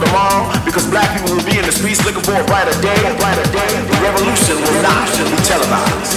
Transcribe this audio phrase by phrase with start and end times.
[0.00, 2.96] for tomorrow because black people will be in the streets looking for a brighter day.
[3.04, 3.70] A brighter day.
[3.84, 6.12] The revolution will not be televised.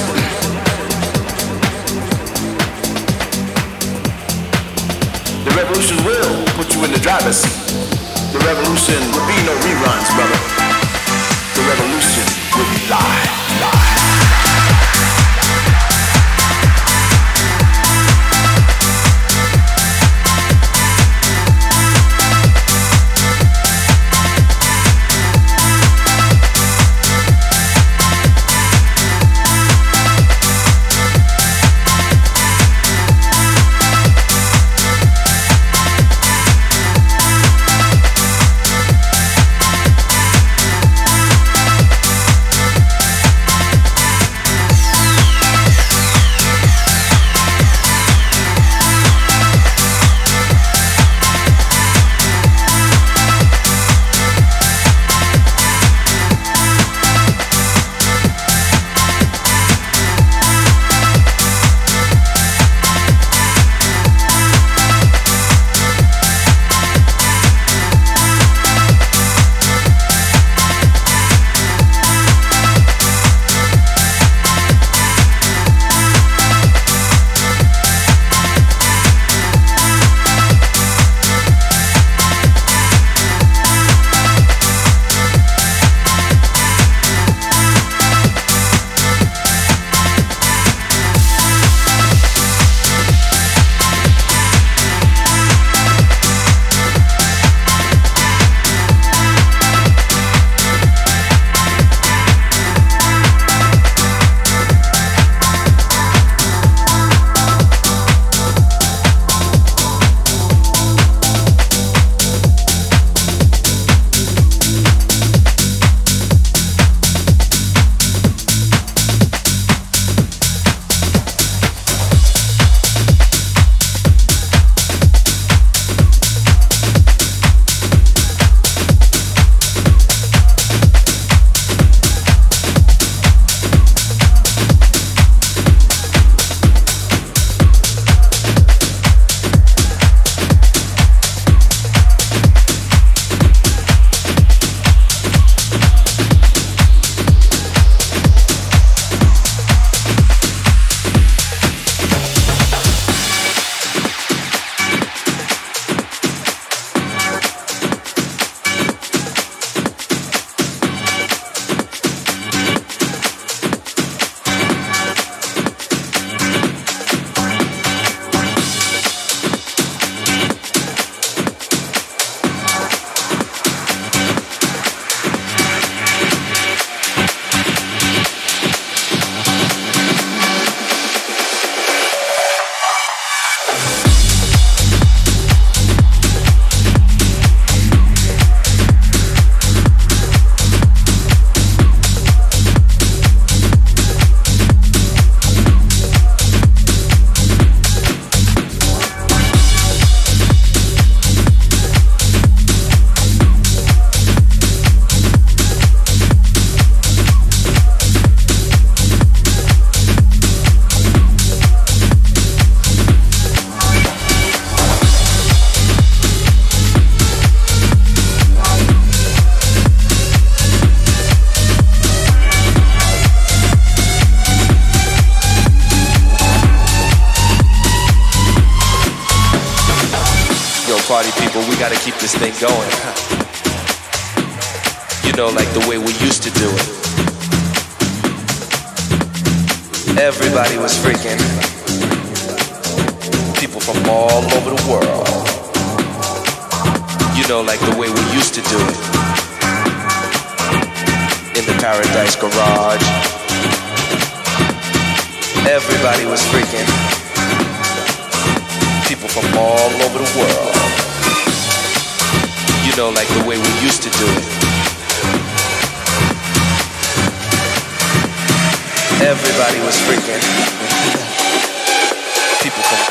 [5.44, 7.56] The revolution will put you in the driver's seat.
[8.32, 10.40] The revolution will be no reruns, brother.
[11.56, 12.26] The revolution
[12.56, 13.93] will be live, live.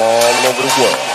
[0.03, 1.12] People from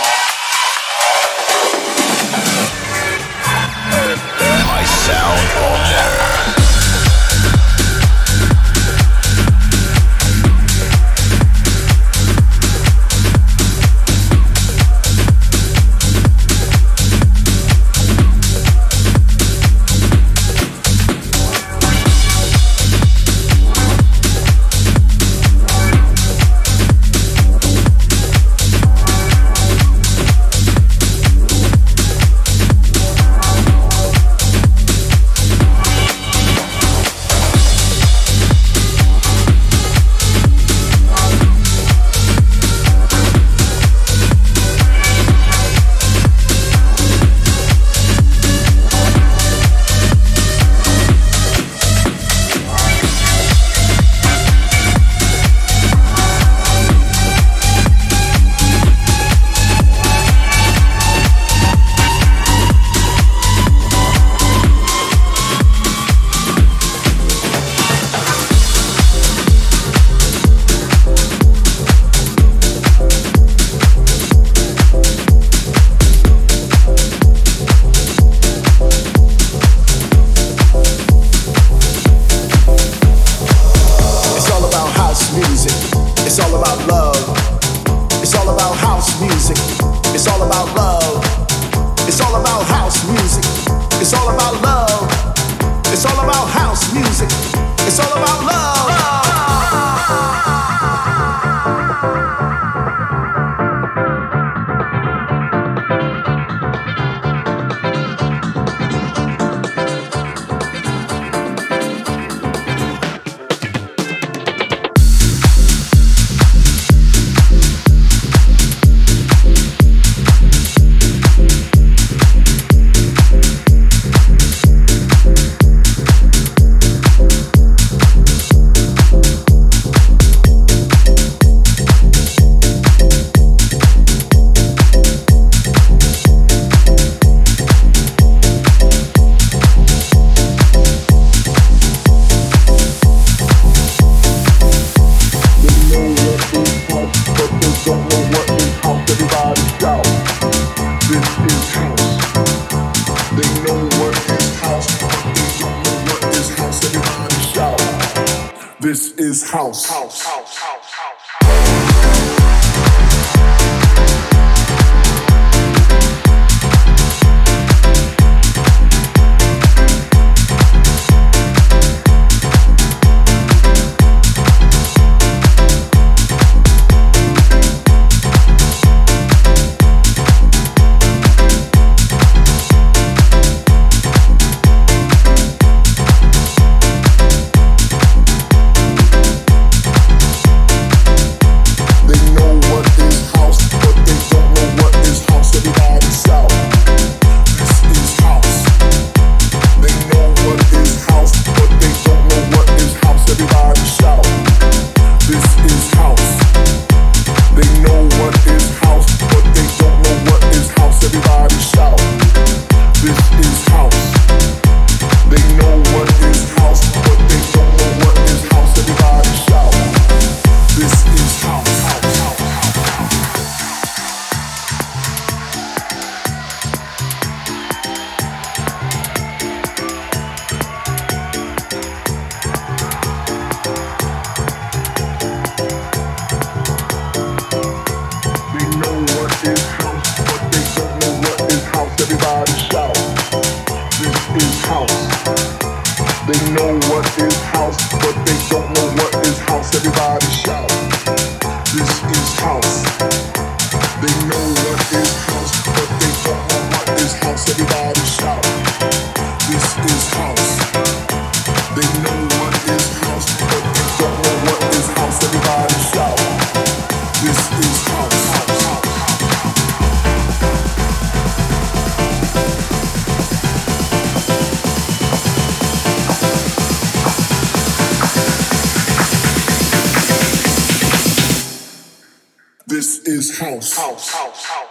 [283.08, 283.74] is house.
[283.74, 284.67] House, house, house,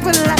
[0.00, 0.39] people like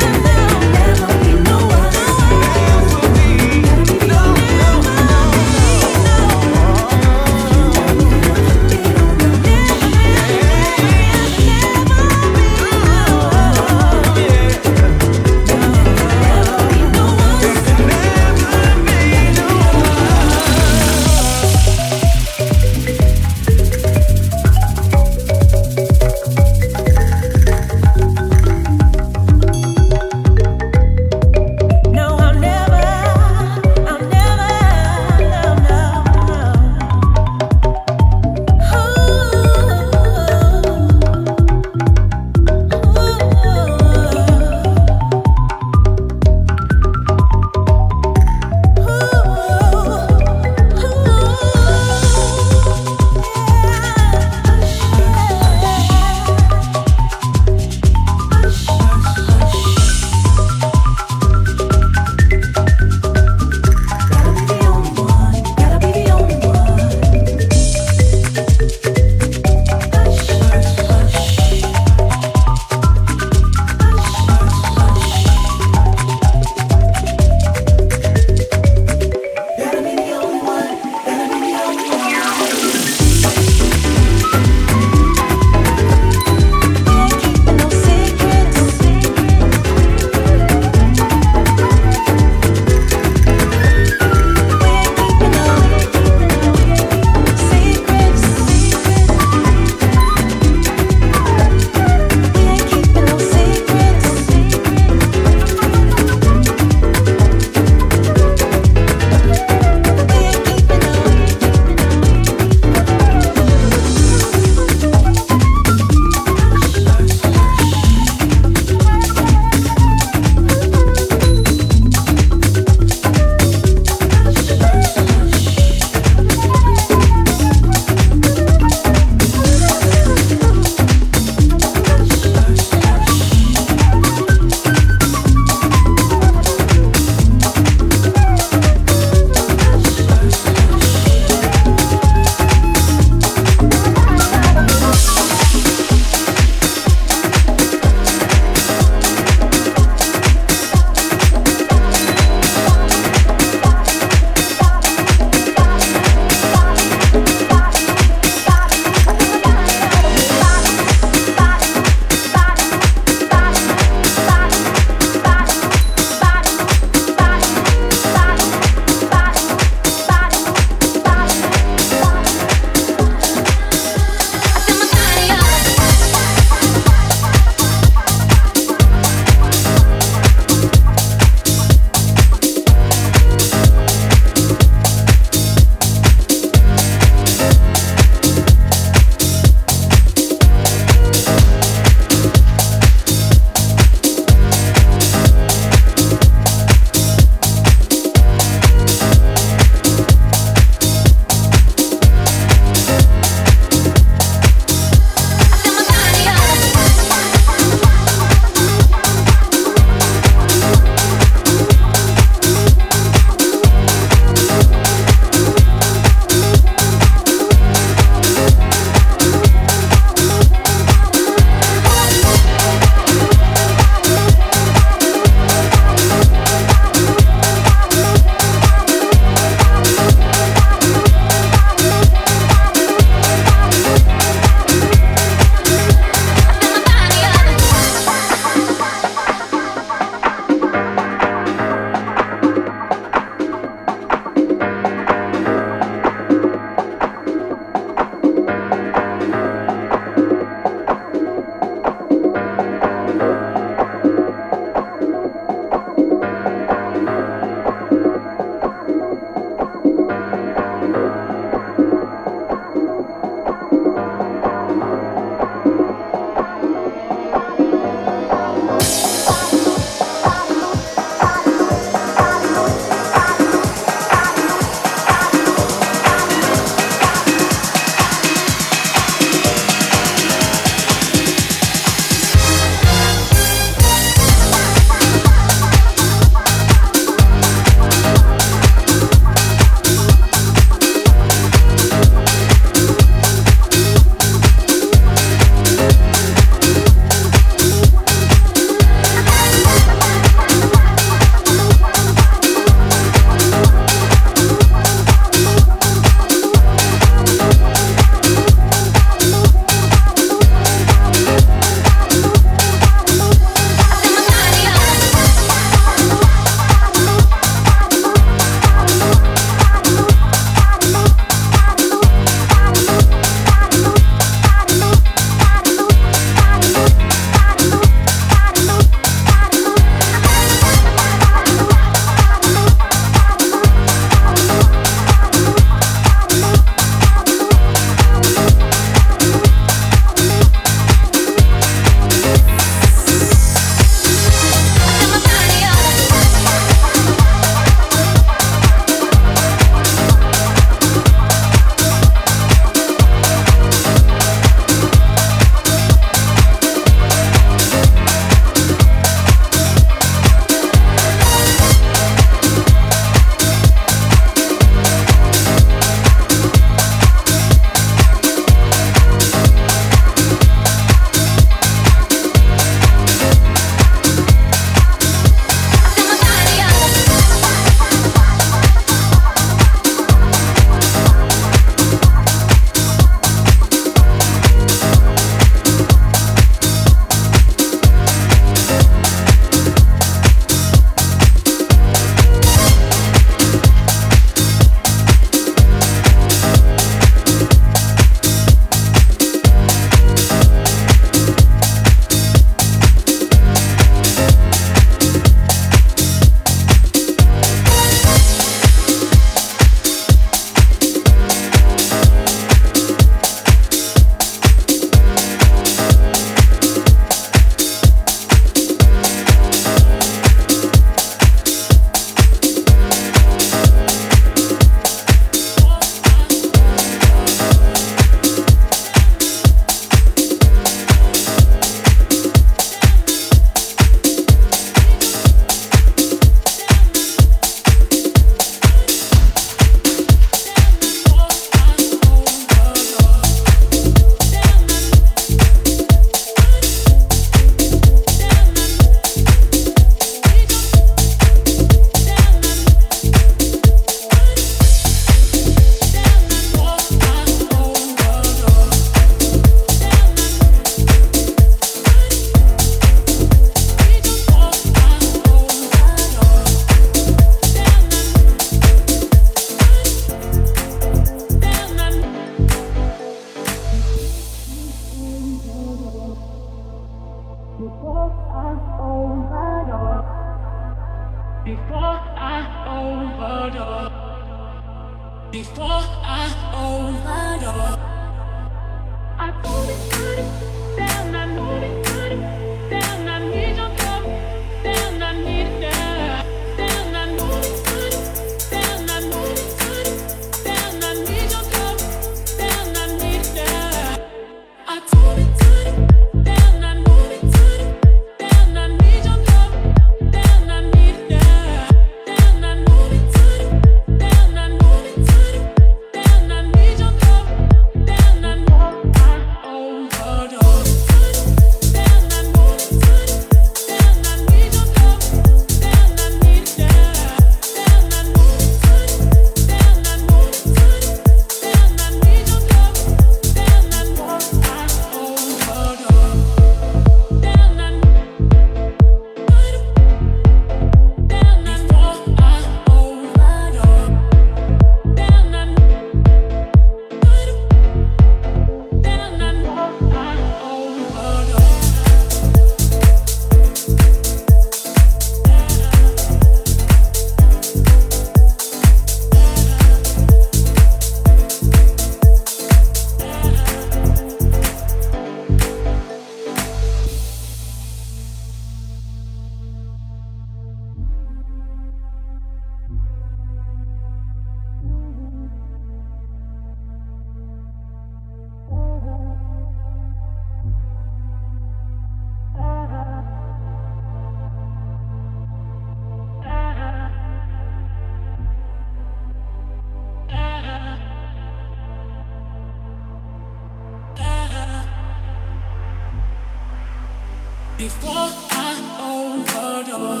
[597.68, 600.00] Before I open the door.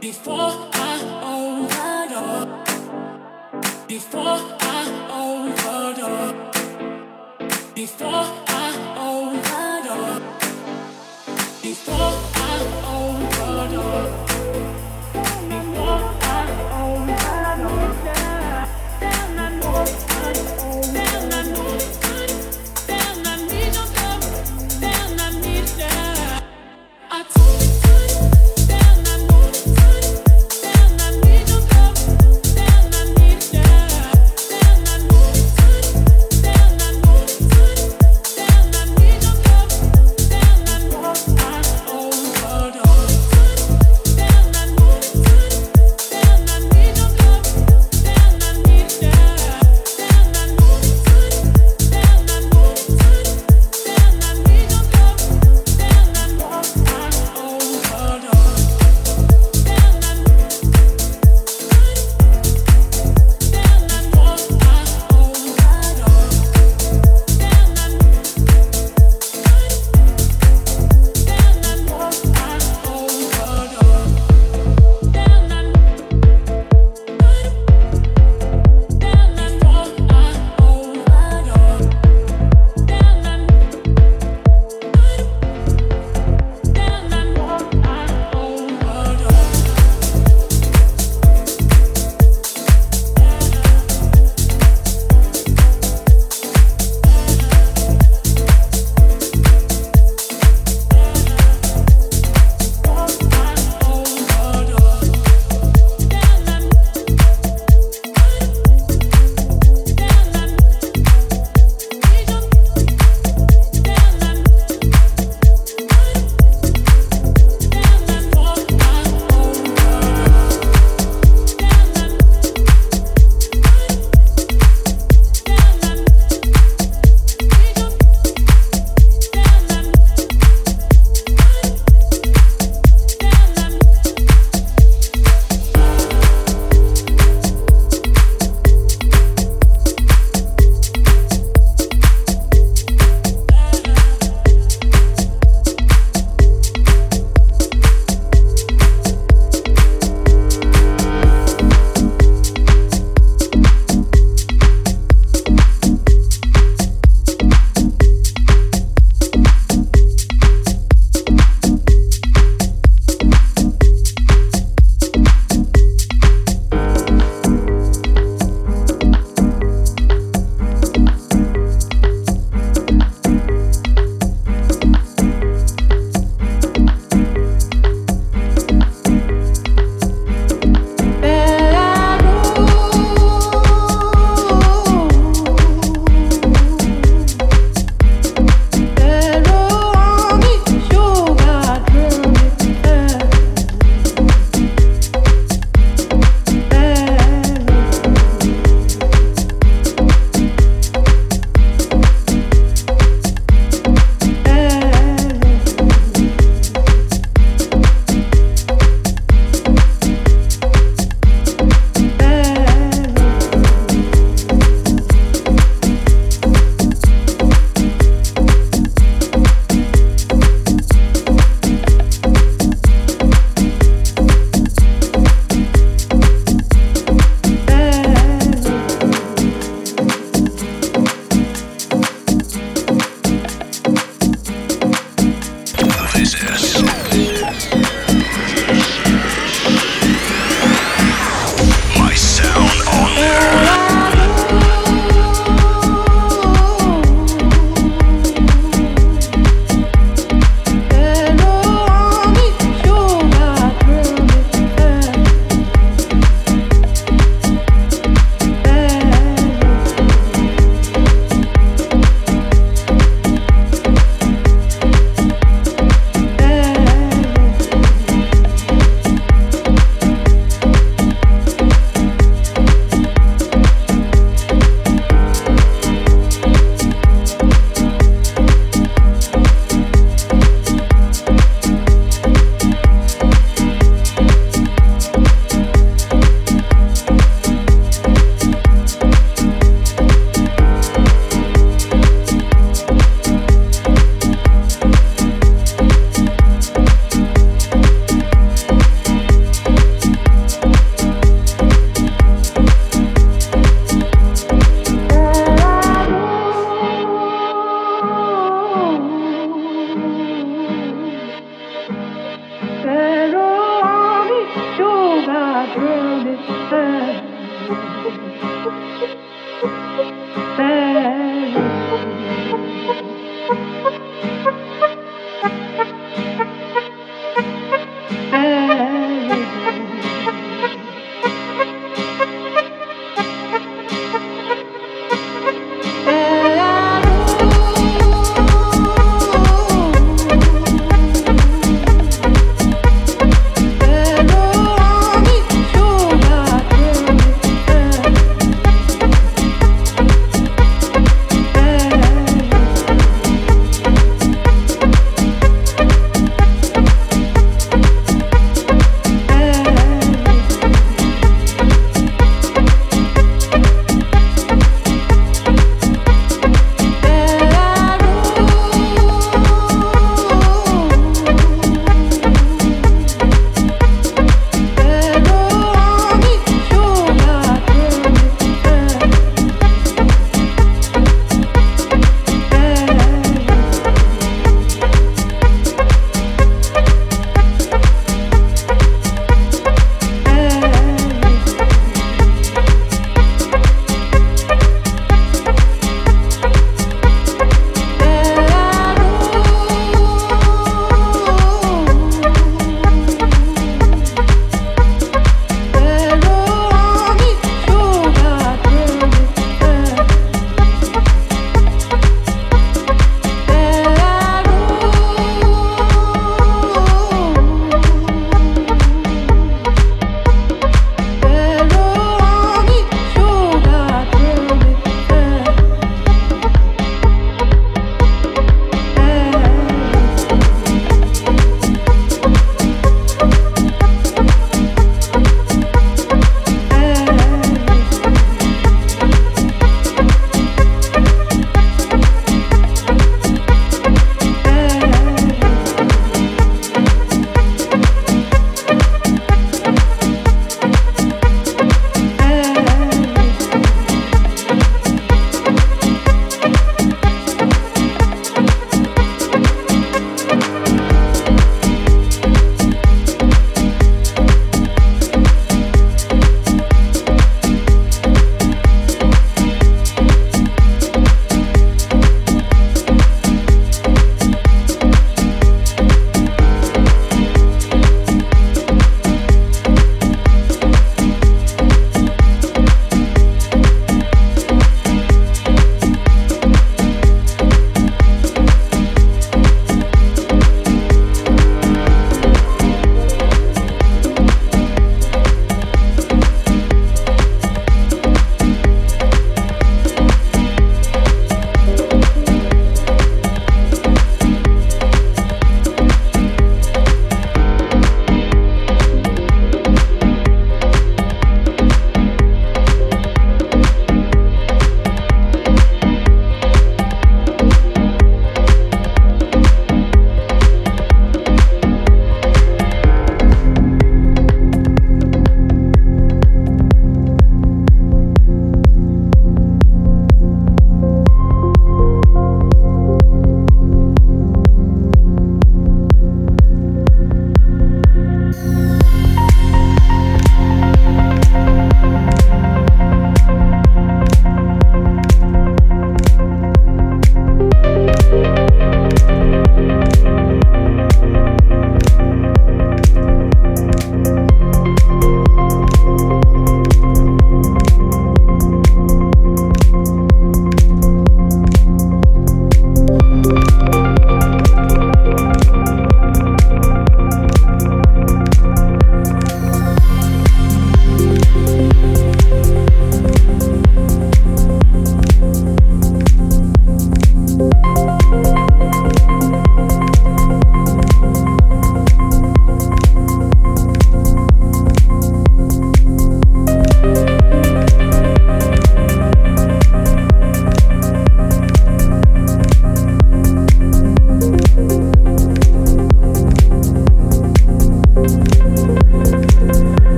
[0.00, 2.40] Before I open the door.
[3.86, 4.88] Before I
[5.20, 6.28] open the door.
[7.74, 10.16] Before I open the door.
[11.62, 12.23] Before.